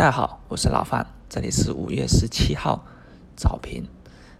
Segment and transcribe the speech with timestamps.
[0.00, 2.86] 大家好，我是老范，这里是五月十七号
[3.36, 3.86] 早评。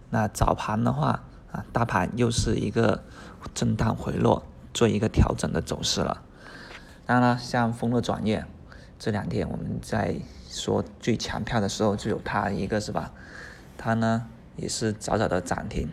[0.09, 3.03] 那早盘的话啊，大盘又是一个
[3.53, 4.43] 震荡回落，
[4.73, 6.23] 做一个调整的走势了。
[7.05, 8.43] 当然了，像丰乐转业
[8.97, 10.15] 这两天我们在
[10.49, 13.11] 说最强票的时候，就有它一个是吧？
[13.77, 14.25] 它呢
[14.55, 15.89] 也是早早的涨停。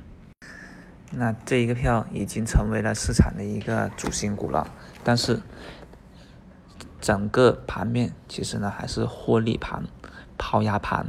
[1.11, 4.67] 那这一个票已经成为了市场的一个主心骨了，
[5.05, 5.43] 但是。
[7.01, 9.85] 整个盘面其实呢还是获利盘、
[10.37, 11.07] 抛压盘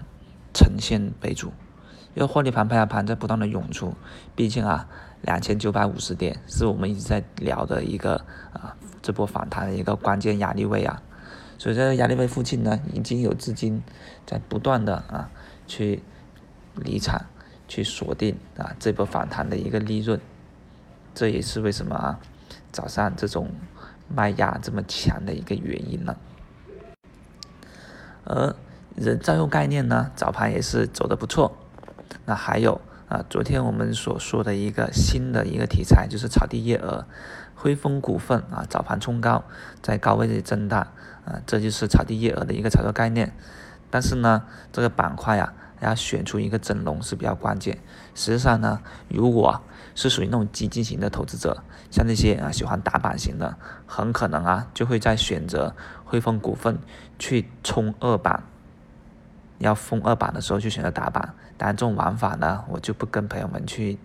[0.53, 1.47] 呈现为主，
[2.13, 3.95] 因为获利盘、抛压盘在不断的涌出。
[4.35, 4.87] 毕竟啊，
[5.21, 11.01] 两千九百五十点是我们一直在聊的一个啊这波反弹的一个关键压力位啊，
[11.57, 13.81] 所以在压力位附近呢，已经有资金
[14.25, 15.31] 在不断的啊
[15.65, 16.03] 去
[16.75, 17.25] 离场，
[17.67, 20.21] 去锁定啊这波反弹的一个利润。
[21.15, 22.19] 这也是为什么啊
[22.71, 23.49] 早上这种。
[24.13, 26.15] 卖压这么强的一个原因呢？
[28.25, 28.55] 而
[28.95, 31.57] 人造肉概念呢，早盘也是走的不错。
[32.25, 37.05] 那还有啊，昨天我们所说的一个新的一个题材，就是草地叶鹅，
[37.55, 39.43] 辉丰股份啊，早盘冲高，
[39.81, 40.87] 在高位震荡
[41.25, 43.33] 啊，这就是草地叶鹅的一个炒作概念。
[43.89, 45.53] 但是呢，这个板块呀。
[45.81, 47.77] 要选出一个整容是比较关键。
[48.13, 49.61] 实际上呢，如果
[49.95, 53.55] 是属于那种激进型的投资者，像那些啊喜欢打板型的，
[53.87, 55.73] 很可能啊就会在选择
[56.03, 56.79] 汇丰股份
[57.17, 58.43] 去冲二板，
[59.59, 61.33] 要封二板的时候去选择打板。
[61.57, 63.97] 当然，这种玩法呢，我就不跟朋友们去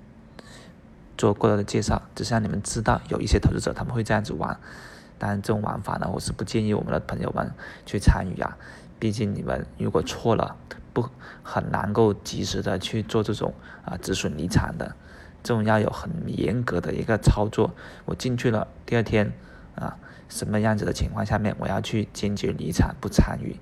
[1.18, 4.56] 做过多的介绍，只是让你们知道有一些投资者他们会这样子玩。
[5.18, 7.50] 当然，这种玩法呢，我是不建议我们的朋友们
[7.84, 8.56] 去参与啊。
[8.98, 10.56] 毕竟你们如果错了，
[10.92, 11.09] 不
[11.42, 13.53] 很难够及时的去做这种
[13.84, 14.95] 啊止损离场的，
[15.42, 17.75] 这种要有很严格的一个操作。
[18.05, 19.33] 我进去了，第二天
[19.75, 19.97] 啊
[20.28, 23.59] 什么样子的情况下面，我要去坚决离场不参与。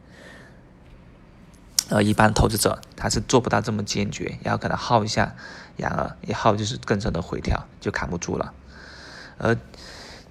[1.91, 5.34] 而一般投资者他是做不到这么坚决，然后可能耗一下，
[5.77, 8.55] 然而一耗就是更深的回调，就扛不住了。
[9.39, 9.56] 而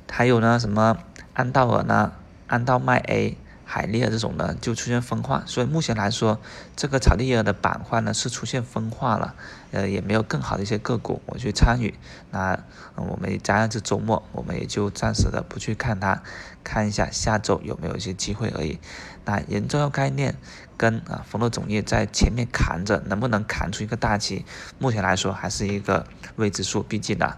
[0.09, 0.97] 还有呢，什么
[1.33, 2.13] 安道尔呢？
[2.47, 3.37] 安道麦 A。
[3.73, 6.37] 海利尔这种呢就出现分化，所以目前来说，
[6.75, 9.33] 这个草地业的板块呢是出现分化了，
[9.71, 11.93] 呃，也没有更好的一些个股我去参与。
[12.31, 12.59] 那
[12.95, 16.21] 我们加上这周末，我们也就暂时的不去看它，
[16.65, 18.77] 看一下下周有没有一些机会而已。
[19.23, 20.35] 那人造药概念
[20.75, 24.43] 跟啊丰乐种业在前面扛着，能不能扛出一个大旗？
[24.79, 26.05] 目前来说还是一个
[26.35, 27.37] 未知数，毕竟呢。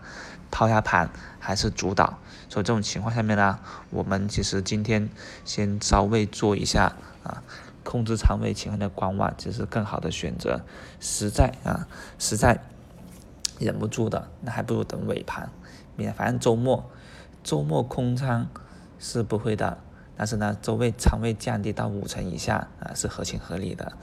[0.54, 1.10] 抛压盘
[1.40, 3.58] 还是主导，所以这种情况下面呢，
[3.90, 5.10] 我们其实今天
[5.44, 7.42] 先稍微做一下啊，
[7.84, 10.62] 控制仓位，情况的观望，这是更好的选择。
[11.00, 11.88] 实在啊，
[12.20, 12.62] 实在
[13.58, 15.50] 忍不住的，那还不如等尾盘。
[15.96, 16.88] 免反正周末，
[17.44, 18.48] 周末空仓
[19.00, 19.80] 是不会的，
[20.16, 23.94] 但是呢，周位仓位降低到五成以下啊，是合情合理的。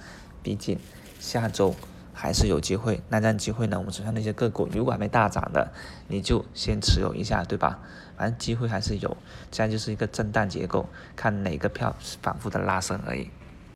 [0.43, 0.77] 毕竟
[1.21, 1.77] 下周。
[2.23, 3.79] 还是有机会，那这样机会呢？
[3.79, 5.73] 我们手上那些个股如果还没大涨的，
[6.07, 7.79] 你就先持有一下，对吧？
[8.15, 9.17] 反正机会还是有，
[9.51, 10.87] 这样就是一个震荡结构，
[11.17, 13.31] 看哪个票反复的拉升而已。